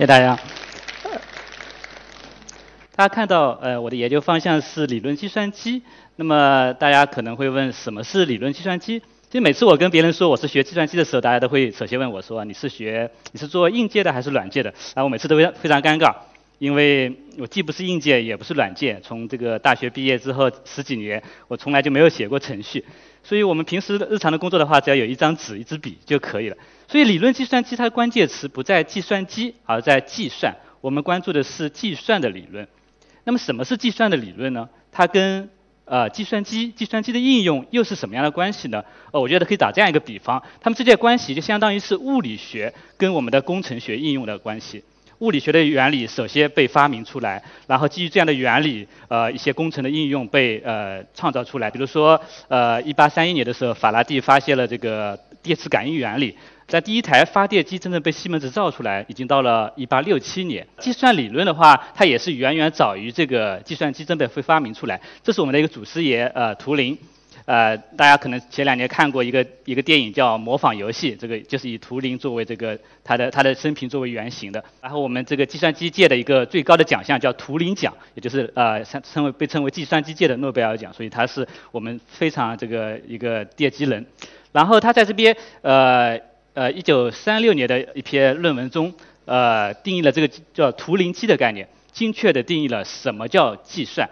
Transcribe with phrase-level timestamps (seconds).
[0.00, 0.34] 谢大家。
[2.96, 5.82] 大家看到，呃，我的研究方向是理论计算机。
[6.16, 8.98] 那么大家可能会问，什么是理论计算机？
[8.98, 14.70] 其实每次我跟别人说我是学计算机的时候，大家都会首先问我说，你是学你是做硬件的还是软件的？
[14.94, 16.14] 然后我每次都非常非常尴尬，
[16.58, 19.02] 因为我既不是硬件，也不是软件。
[19.02, 22.82] 从这个大学毕业之后十几年，我从来就没有写过程序。
[23.22, 26.56] 所以我们平时日常的工作的话，只要有一张纸、一支笔就可以了。
[26.90, 30.52] 所以理论计算机它的关键词不在计算机，而在计算。
[30.80, 32.66] 我们关注的是计算的理论。
[33.22, 34.68] 那么什么是计算的理论呢？
[34.90, 35.48] 它跟
[35.84, 38.82] 呃计算机、计算机的应用又是什么样的关系呢？
[39.12, 44.82] 呃，我觉得可以打这样一个比方，它们之间的关系就相当于是物理学跟我们的工程学应用的关系。
[45.20, 51.70] 物理学的原理首先被发明出来，然后基于这样的原理，呃，一些工程的应用被呃创造出来。
[51.70, 56.36] 比如说，呃，一八三一年的时候，法拉第发现了这个电磁感应原理。
[56.70, 60.64] 在第一台发电机真正被西门子造出来，已经到了一八六七年。
[60.78, 65.00] 计算理论的话，它也是远远早于这个计算机真的会发明出来。
[65.24, 66.96] 这是我们的一个祖师爷，呃，图灵。
[67.44, 74.62] 呃，大家可能前两年看过一个一个电影叫《模仿游戏》，这个就是以图灵作为这个他的他的生平作为原型的。
[74.80, 84.06] 然后我们这个计算机界的一个最高的奖项叫图灵奖，也就是呃称称为被称为计算机界的诺贝尔奖，所以他是我们非常这个一个奠基人。
[84.52, 86.29] 然后他在这边呃。
[86.54, 88.92] 呃，一九三六年的一篇论文中，
[89.24, 94.10] 呃，定义了这个叫图灵机的概念，精确地定义了什么叫计算。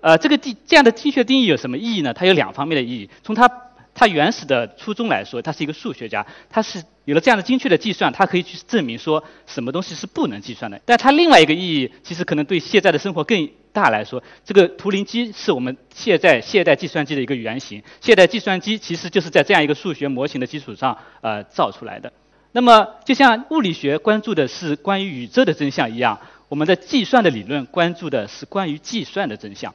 [0.00, 2.12] 呃，这个定这样的精确定义有什么意义呢？
[2.14, 3.10] 它有两方面的意义。
[3.22, 3.48] 从它
[3.94, 10.80] 它原始的初衷来说，他是一个数学家，他是有了这样的精确的计算，他可以去证明说什么东西是不能计算的。
[10.84, 17.82] 但它另外一个意义，其实可能对现在的生活更大来说，这个图灵机是我们现在现代计算机的一个原型。
[18.00, 22.12] 现代计算机其实就是在这样一个数学模型的基础上呃造出来的。
[22.52, 26.18] 那么，就像物理学关注的是关于宇宙的真相一样，
[26.48, 29.74] 我们的计算的理论关注的是关于计算的真相。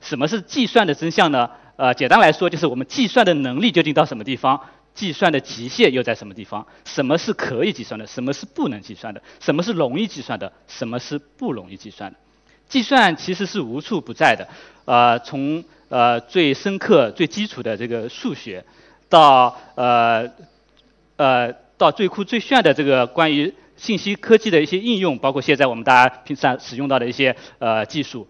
[0.00, 1.50] 什么是计算的真相呢？
[1.80, 4.60] 呃，简单来说，就是我们计算的能力究竟到什么地方，
[4.94, 6.66] 计算的极限又在什么地方？
[6.84, 8.06] 什么是可以计算的？
[8.06, 9.22] 什么是不能计算的？
[9.40, 10.52] 什么是容易计算的？
[10.68, 12.18] 什么是不容易计算的？
[12.68, 14.46] 计算其实是无处不在的。
[14.84, 18.62] 呃，从呃最深刻、最基础的这个数学，
[19.08, 20.28] 到呃
[21.16, 28.28] 呃到最酷最炫的这个关于信息科技的一些应用，包括现在我们大家平常使用到的一些呃技术。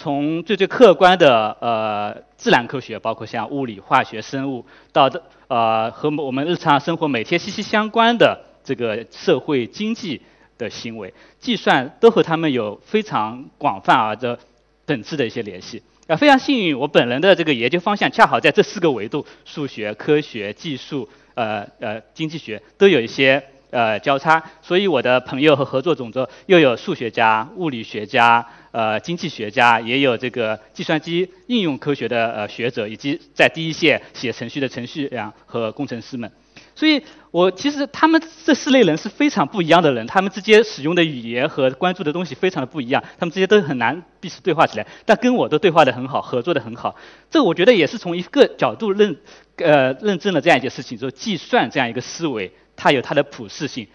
[0.00, 10.22] 从最最客观的呃自然科学，包括像物理、化学、生物，到的呃和我们日常生活每天息息相关的这个社会经济
[10.56, 14.38] 的行为，计算都和他们有非常广泛而的
[14.86, 15.82] 本质的一些联系。
[16.06, 24.42] 啊，非常幸运，我本人的这个研究方向恰好在这四个维度：数学、科学、技术、呃呃经济学都有一些呃交叉。
[24.62, 28.46] 所以我的朋友和合作种子又有数学家、物理学家。
[28.72, 36.30] 呃，经济学家也有这个计算机应用科学的呃学者，以及在第一线写程序的程序员和工程师们。
[36.76, 44.86] 所以，我其实他们这四类人是非常不一样的人，他们之间使用的语言和关注的东西非常的不一样，他们之间都很难彼此对话起来。
[45.04, 46.94] 但跟我都对话的很好，合作的很好。
[47.28, 49.16] 这我觉得也是从一个角度认
[49.56, 53.86] 呃认证了这样一件事情，就是计算这样一个思维，它有它的普适性。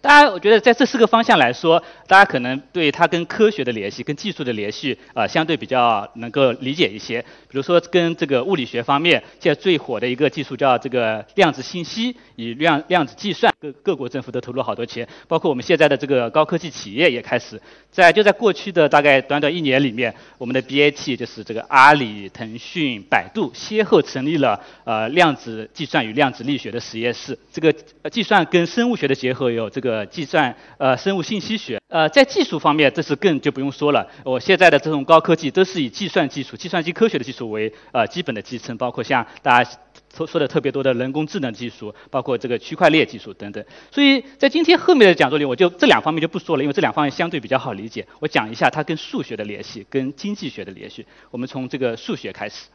[0.00, 7.22] 当然，我觉得在这四个方向来说，大家可能对它跟科学的联系、跟技术的联系，啊，相对比较能够理解一些。
[7.48, 17.60] 比如说，跟这个物理学方面，现在最火的一个技术叫这个量子信息，与量量子计算，各各国政府都投入好多钱，包括我们现在的这个高科技企业也开始
[17.90, 27.38] 在就在过去的大概短短一年里面，我们的 BAT 就是这个阿里、腾讯、百度先后成立了呃量子计算与量子力学的实验室。
[27.52, 27.72] 这个
[28.10, 30.04] 计算跟生物学的结合有这个。
[30.06, 34.06] 计算呃，生物信息学呃，在技术方面，这是更就不用说了。
[34.24, 39.70] 我现在的这种高科技都是以计算技术、计算机科学的技术为呃基本的支撑，包括像大家
[40.14, 43.64] 说说的特别多的人工智能技术，包括这个区块链技术等等。
[43.90, 48.06] 所以在今天后面的讲座里，我就这两方面就不说了，因为这两方面相对比较好理解。
[48.20, 51.04] 我讲一下它跟数学的联系，跟经济学的联系。
[51.30, 52.68] 我们从这个数学开始。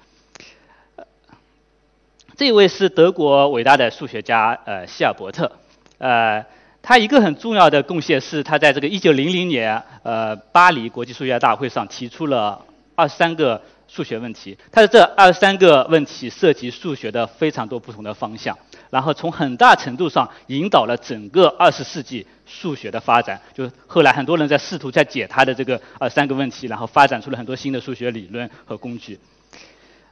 [2.36, 5.52] 这位是德国伟大的数学家呃希尔伯特，
[5.98, 6.46] 呃。
[6.82, 12.66] 他一个很重要的贡献是，他在这个1900年，呃，巴黎国际数学大会上提出了
[12.96, 14.58] 二十三个数学问题。
[14.72, 18.58] 它的这二十三个问题涉及数学的非常多不同的方向，
[18.90, 23.42] 然后从很大程度上引导了整个二十世纪数学的发展。
[23.54, 29.20] 就是后来很多人在试图在解它的这个二三个问题，然后发展出了很多新的数学理论和工具。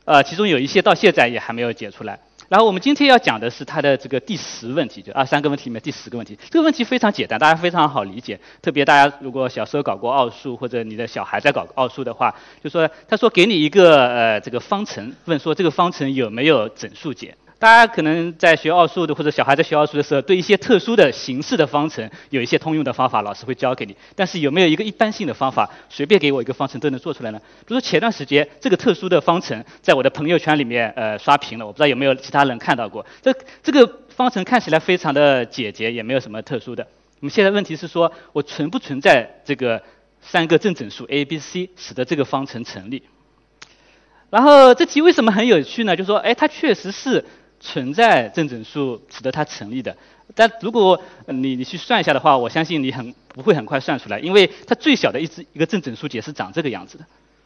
[0.05, 2.19] 呃，其中有一些到现在也还没有解出来。
[2.49, 6.37] 然后我们今天要讲的是它的这个第十问题，就二三个问题里面第十个问题。
[6.49, 8.39] 这个问题非常简单，大家非常好理解。
[8.61, 12.33] 特别大家如果小时候搞过奥数，或者你的小孩在搞奥数的话，
[12.63, 17.35] 就说他说给你一个呃这个方程，问说这个方程有没有整数解。
[17.59, 23.97] 大家可能在学奥数的或者小孩在学奥数的时候，对一些特殊的形式的方程有一些通用的方法，老师会教给你。
[24.15, 27.39] 但是有没有一个一般性的方法，随便给我一个方程都能做出来呢？
[27.39, 33.03] 比如说前段时间这个特殊的方程在我的朋友圈里面呃刷屏了，我不知道有没有其他人看到过。
[33.23, 36.85] 这这个方程看起来非常的简洁，也没有什么特殊的。
[37.19, 39.81] 我们现在问题是说我存不存在这个
[40.21, 43.01] 三个正整数 a、b、c，使得这个方程成立？
[44.29, 45.95] 然后这题为什么很有趣呢？
[45.95, 47.25] 就说哎，它确实是。
[47.59, 49.95] 存在正整数使得它成立的，
[50.35, 57.05] 但如果你你去算一下的话，我相信你很不会很快算出来，因为它最小的一只一个正整数解是长这个样子的，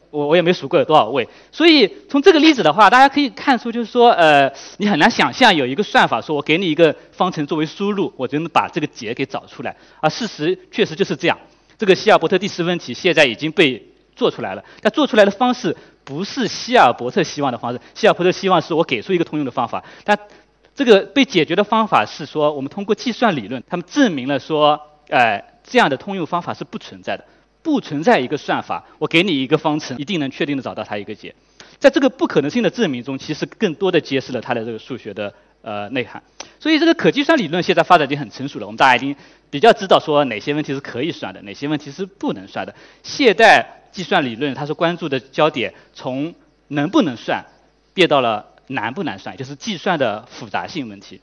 [0.10, 11.38] 我我也没数过有多少位，所以从这个例子的话，大家可以看出就是说，呃，你很难想象有一个算法说我给你一个方程作为输入，我就能把这个解给找出来，而事实确实就是这样。
[11.78, 13.82] 这个希尔伯特第十问题现在已经被
[14.16, 15.76] 做出来了，但做出来的方式。
[16.04, 20.18] 不是希尔伯特希望的方式，希尔伯特希望是我给出一个通用的方法，但
[20.74, 27.24] 这个被解决的方法是说，我们通过计算理论，他们证明了说，呃，这样的通用方法是不存在的，
[27.62, 31.34] 不存在一个算法，我给你一个方程，一定能确定的找到它一个解。
[31.78, 35.32] 在这个不可能性的证明中，其实更多的揭示了它的这个数学的
[35.62, 36.22] 呃内涵。
[36.60, 39.16] 所以这个可计算理论现在发展已经很成熟了，我们大家已经
[39.50, 42.76] 比较知道说哪些问题是可以算的，哪些问题是不能算的。
[43.04, 46.34] 现代计算理论，它是关注的焦点从
[46.68, 47.44] 能不能算
[47.94, 51.20] 变到了难不难算，就是计算的复杂性问题。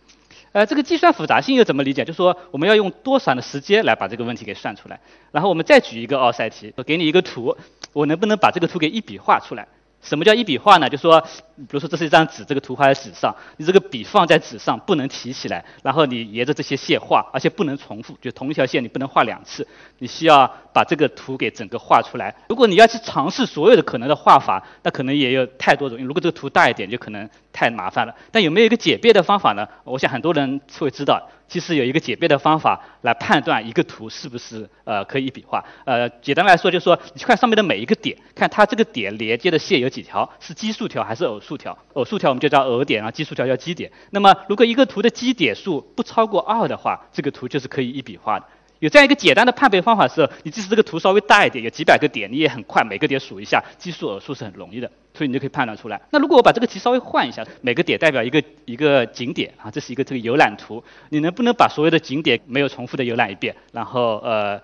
[0.53, 2.05] 呃，这个计算复杂性又怎么理解？
[2.05, 4.99] 就是说我们要用多少的时间来把这个问题给算出来。
[5.31, 7.57] 然后我们再举一个奥赛题，我给你一个图，
[7.93, 9.69] 我能不能把这个图给一笔画出来？
[10.01, 10.89] 什么叫一笔画呢？
[10.89, 11.21] 就说，
[11.57, 19.67] 比如说这是一张纸，这个图画在纸上，你这个笔放在纸上不能提起来，然后你沿着这些线画，而且不能重复，就同一条线你不能画两次，
[19.99, 22.35] 你需要把这个图给整个画出来。
[22.49, 25.99] 如果你要去尝试所有的可能的画法，那可能也有太多种。
[25.99, 28.15] 如果这个图大一点，就可能太麻烦了。
[28.31, 29.67] 但有没有一个简便的方法呢？
[29.85, 31.21] 我想很多人会知道。
[31.49, 35.65] 其实有一个简便的方法来判断一个图是不是呃可以一笔画。
[35.87, 41.77] 呃，简单来说就是说，你去看上面的每一个点，看它这个点连接的线有几条，是奇数条还是偶数条？
[41.95, 43.91] 偶数条我们就叫偶点，啊奇数条叫奇点。
[44.11, 48.47] 那么如果一个图的奇点数不超过二的话，这个图就是可以一笔画的。
[48.81, 56.01] 有这样一个简单的判别方法时候，你即使这个图稍微大一点，有几百个点，你也很快每个点数一下，奇数偶数是很容易的，所以你就可以判断出来。
[56.11, 63.55] 那如果我把这个题稍微换一下，每个点代表一个一个景点啊，这是一个这个游览图，你能不能把所有的景点没有重复的游览一遍？
[63.73, 64.61] 然后呃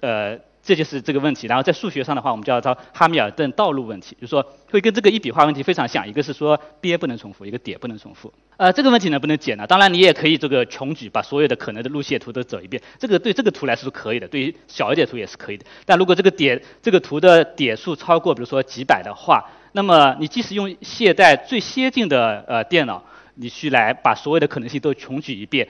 [0.00, 0.38] 呃。
[0.64, 8.32] 这就是这个问题，然后在数学上的话，我们叫它哈密尔顿道路问题，就是说会跟这个一笔画问题非常像，一个是说边不能重复，一个点不能重复。
[8.56, 9.66] 呃，这个问题能不能解呢？
[9.66, 15.66] 当然你也可以这个穷举，把所有的可能的路线图都走一遍，这个对这个图来说是可以的，对于小一点图也是可以的。
[15.84, 25.68] 但如果这个点这个图的点数超过比如说几百的话，那么你即使用现代最先进的呃电脑，你去来把所有的可能性都穷举一遍，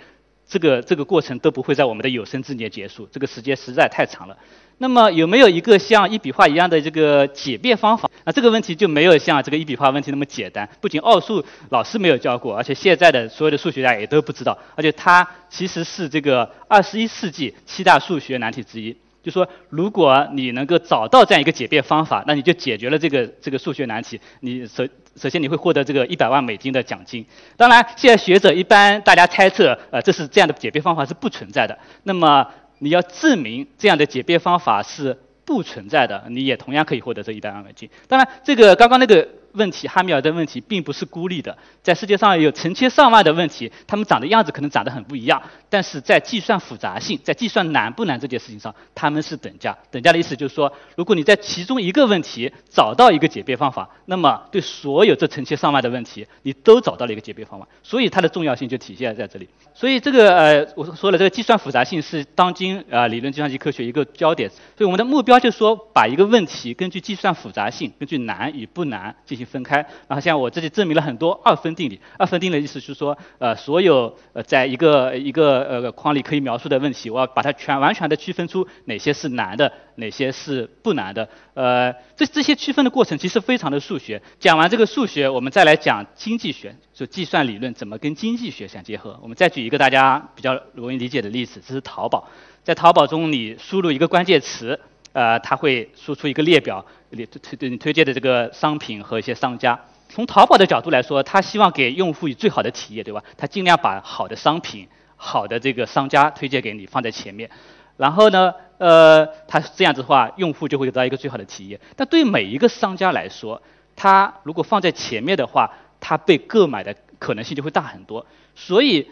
[0.54, 4.38] 这个这个过程都不会在我们的有生之年结束，这个时间实在太长了。
[4.78, 8.08] 那么有没有一个像一笔画一样的这个解辩方法？
[8.24, 10.68] 那这个问题就没有像这个一笔画问题那么简单。
[10.80, 14.56] 不仅奥数老师没有教过，而且现在的所有的数学家也都不知道。
[14.76, 18.96] 而且它其实是这个二十一世纪七大数学难题之一。
[19.24, 24.20] 就说如果你能够找到这样一个解辩方法，那你就解决了这个这个数学难题。
[24.40, 27.26] 你首首先你会获得这个一百万美金的奖金。
[27.56, 31.76] 当然，现在学者一般大家猜测，呃，这是这样的解辩方法是不存在的。
[32.04, 32.46] 那么。
[32.80, 37.88] 你要证明这样的解辩方法是不存在的，你也同样可以获得这一百万美金。
[38.08, 39.26] 当然，这个刚刚那个。
[39.54, 49.76] 问题，哈密尔顿问题并不是孤立的，在世界上有成千上万的问题，它们长的样子可能长得很不一样，但是在计算复杂性，在计算难不难这件事情上，它们是等价。
[49.90, 59.48] 等价的意思就是说，如果你在其中一个问题找到一个解辩方法，那么对所有这成千上万的问题，你都找到了一个解辩方法，所以它的重要性就体现在这里。
[59.72, 64.50] 所以这个呃，我说了，这个计算复杂性是当今啊理论计算机科学一个焦点。
[64.50, 69.43] 所以我们的目标就是说，把一个问题根据计算复杂性，根据难与不难进行。
[69.44, 69.76] 分开，
[70.08, 72.00] 然后像我这里证明了很多二分定理。
[72.18, 81.28] 二分定理的意思是说，呃，所有呃在一个一个呃框里可以描述的问题，我要把它全完全的区分出哪些是难的，哪些是不难的。
[81.54, 84.20] 呃，这这些区分的过程其实非常的数学。
[84.38, 89.18] 讲完这个数学，我们再来讲经济学，就计算理论怎么跟经济学相结合。
[89.22, 92.28] 我们再举一个大家比较容易理解的例子，这是淘宝。
[92.62, 94.80] 在淘宝中，你输入一个关键词。
[95.14, 99.78] 呃，他会输出一个列表，推推对你推荐的这个商品和一些商家。
[100.08, 103.22] 从淘宝的角度来说，他希望给用户以最好的体验，对吧？
[103.36, 107.48] 他尽量把好的商品、好的这个商家推荐给你，放在前面。
[107.96, 111.78] 然后呢，呃，他这样子的话，用户就会得到一个最好的体验。
[111.94, 113.62] 但对每一个商家来说，
[113.94, 118.26] 他如果放在前面的话，他被购买的可能性就会大很多。
[118.56, 119.08] 所以，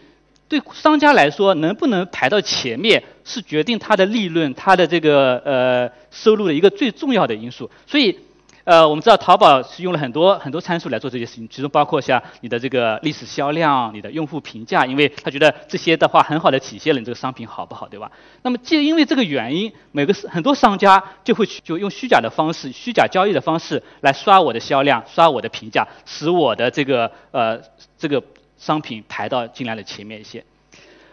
[0.59, 7.69] 对商家来说，能不能排到前面，是决定他的利润、他的这个呃收入的一个最重要的因素。
[7.87, 8.17] 所以。
[8.65, 18.09] 呃，我们知道淘宝是用了很多很多参数来做这些事情，其中包括像你的这个历史销量、你的用户评价，因为他觉得这些的话很好的体现了你这个商品好不好，对吧？
[18.41, 27.59] 那么，就因为这个原因，每个很多商家就会去就用虚假的方式、虚假交易的方式来刷我的销量、刷我的评价，使我的这个呃
[27.97, 28.23] 这个
[28.63, 30.45] 商品排到进来的前面一些。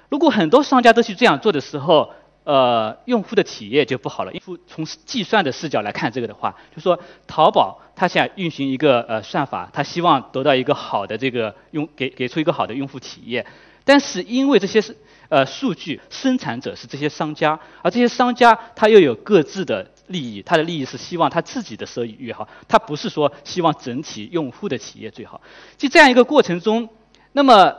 [0.08, 2.12] 如果很多商家都去这样做的时候，
[2.44, 4.32] 呃，用户的体验就不好了。
[4.32, 13.44] 用户从计算的视角来看这个的话，就说淘宝它想运行一个呃算法，它希望得到一个好的这个用给给出一个好的用户体验。
[13.84, 14.96] 但是因为这些是
[15.28, 25.40] 呃数据生产者是这些商家，而这些商家他又有各自的利益，他的利益是希望他自己的收益越好，他不是说希望整体用户的体验最好。
[25.76, 26.88] 就这样一个过程中，
[27.32, 27.74] 那么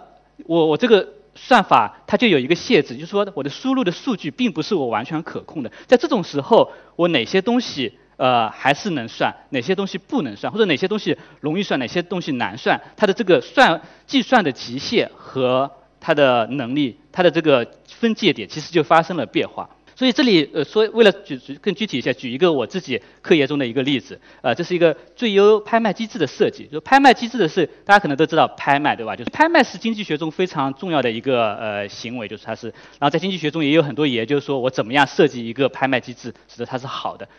[0.46, 1.08] 我我这个。
[1.34, 5.72] 算法它就有一个限制，就是说我的输入的数据并不是我完全可控的。
[5.88, 19.70] 在这种时候，我哪些东西呃还是能算，哪些东西不能算，或者哪些东西容易算，哪些东西难算，它的这个算计算的极限和它的能力，它的这个分界点其实就发生了变化。
[20.02, 26.66] 所以这里呃说，为了举举更具体一下，举一个我自己科研中的一个例子，呃，这是一个最优拍卖机制的设计。
[26.66, 29.16] 就拍卖机制的是，大家可能都知道拍卖对吧？
[29.16, 37.30] 就是拍卖是经济学中非常重要的一个呃行为，就是它是，然后在经济学中也有很多研究说，我怎么样设计一个拍卖机制，使得它是好的。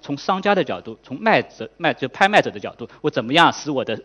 [0.00, 4.00] 从商家的角度，从卖者卖就拍卖者的角度，我怎么样使我的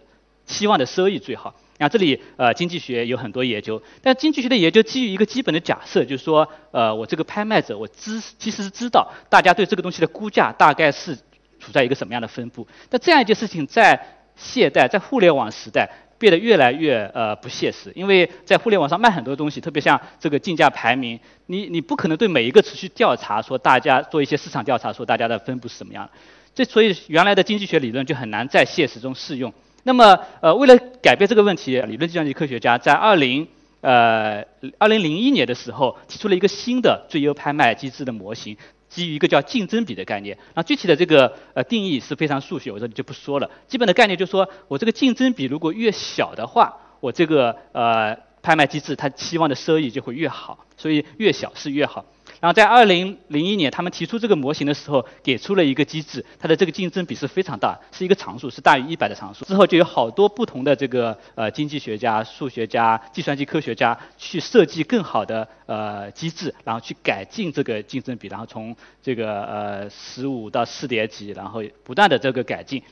[0.47, 1.53] 期望的收益最好？
[1.79, 11.15] 那这里呃经济学有很多研究，但经济学的研究基于一个基本的假设，就是说呃我这个拍卖者我知其实是知道大家对这个东西的估价大概是
[11.59, 12.67] 处在一个什么样的分布。
[12.89, 13.99] 但这样一件事情在
[14.35, 26.09] 现代在互联网时代变得越来越呃不现实，因为在互联网上卖很多东西，特别像这个竞价排名，你你不可能对每一个持续调查说大家做一些市场调查说大家的分布是什么样，
[26.55, 29.53] 这所以原来的经济学理论就很难在现实中适用。
[29.87, 33.47] 那么，呃，为了改变这个问题，理论计算机科学家在二零
[33.79, 34.43] 呃
[34.77, 38.57] 二零零一年的时候提出了一个新的最优拍卖机制的模型，
[38.89, 40.37] 基于一个叫竞争比的概念。
[40.55, 43.49] 那具体的这个呃定义是非常数学，我这里就不说了。
[43.69, 52.03] 基本的概念就是说我这个竞争比如果越小的话，我这个呃拍卖机制它期望的收益就会越好，所以越小是越好。
[52.39, 59.43] 然后在二零零一年，他们提出这个模型的时候，给出了一个机制，它的这个竞争比是非常大，是一个常数，是大于一百的常数。
[59.45, 72.83] 之后就有好多不同的这个呃经济学家、数学家、计算机科学家去设计更好的呃机制，然后去改进这个竞争比，然后从这个呃十五到四点几，然后不断的这个改进，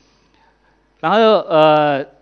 [0.99, 2.14] 然后呃。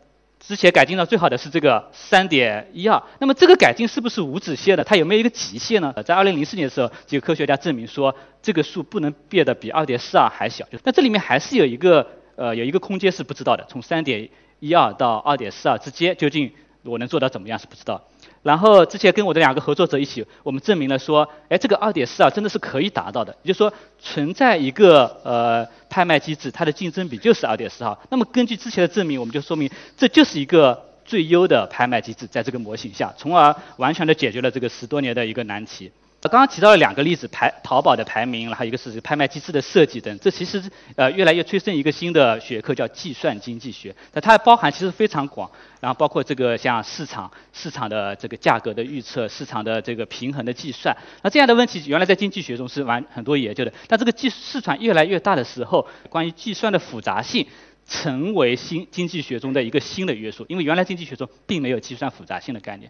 [0.45, 4.83] 之前改进到最好的是这个三点一二，那么这个改进是不是无止线的？
[4.83, 5.93] 它有没有一个极限呢？
[6.05, 10.65] 在二零零四年的时候，几个科学家证明说，这个数不能变得比二点四二还小。
[10.83, 16.51] 那这里面还是有一个呃有一个空间是不知道的，从三点一二到二点四二之间，究竟
[16.83, 18.01] 我能做到怎么样是不知道。
[18.41, 27.97] 然后之前跟我的两个合作者一起，我们证明了说，哎，这个二点四啊真的是可以达到的，也就是说存在一个呃拍卖机制，它的竞争比就是二点四二。
[28.09, 35.91] 那么根据之前的证明，我们就说明这就是一个最优的拍卖机制，在这个模型下，从而完全的解决了这个十多年的一个难题。
[36.29, 40.63] 刚刚提到了两个例子，排淘宝的排名，然后一个是拍卖机制的设计等，这其实
[40.95, 45.49] 呃越来越催生一个新的学科叫计算经济学，那它包含其实非常广，
[45.81, 57.45] 然后包括这个像市场市场的这个价格的预测，市场的这个平衡的计算，那这样的问题原来在经济学中是完很多研究的，但这个计市场越来越大的时候，关于计算的复杂性
[57.85, 62.89] 成为新经济学中的一个新的约束，因为原来经济学中并没有计算复杂性的概念。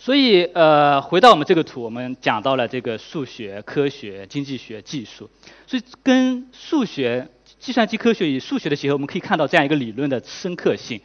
[0.00, 5.28] 所以，呃，回到我们这个图，我们讲到了这个数学、科学、经济学、技术。
[5.66, 7.28] 所以，跟数学、
[7.58, 11.00] 计算机科学与数学的结合，我们可以看到这样一个理论的深刻性。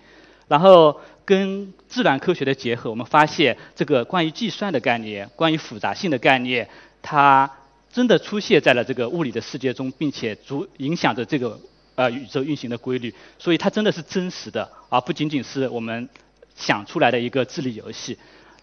[0.47, 6.69] 然后，跟自然科学的结合，我们发现这个关于计算的概念、关于复杂性的概念，
[7.01, 7.50] 它
[7.91, 11.59] 真的出现在了这个物理的世界中，并且足影响着这个
[11.95, 13.12] 呃宇宙运行的规律。
[13.39, 16.07] 所以，它真的是真实的，而不仅仅是我们
[16.55, 18.15] 想出来的一个智力游戏。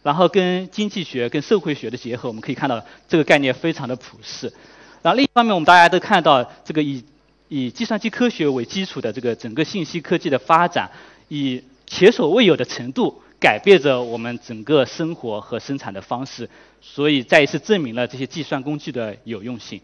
[0.02, 4.52] 然后跟经济学、跟社会学的结合，我们可以看到这个概念非常的普适。
[5.02, 7.04] 然后另一方面，我们大家都看到这个以
[7.48, 10.90] 以计算机科学为基础的这个整个信息科技的发展，
[11.28, 16.48] 以前所未有的程度改变着我们整个生活和生产的方式，
[16.80, 19.80] 所以再一次证明了这些计算工具的有用性。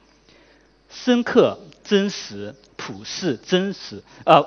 [0.89, 4.47] 深刻、真实、普适、真实，呃，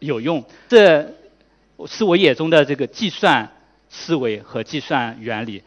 [0.00, 1.14] 有用，这
[1.86, 3.48] 是我眼中的这个计算
[3.96, 5.62] 思维和计算原理，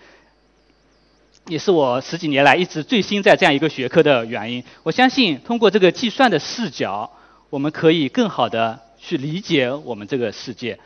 [1.48, 4.63] 也是我十几年来一直醉心在这样一个学科的原因。
[4.83, 7.12] 我相信，通过这个计算的视角，
[7.50, 10.77] 我们可以更好的去理解我们这个世界，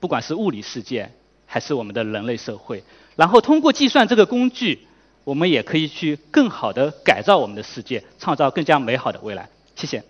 [0.00, 1.12] 不管是物理世界
[1.44, 2.82] 还是我们的人类社会。
[3.16, 4.86] 然后，通过计算这个工具。
[5.24, 9.46] 我们也可以去更好的改造我们的世界，创造更加美好的未来。
[9.76, 10.02] 谢谢。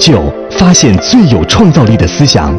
[0.00, 2.58] 就发现最有创造力的思想。